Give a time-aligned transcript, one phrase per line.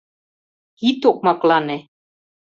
[0.89, 1.77] —Ит окмаклане!..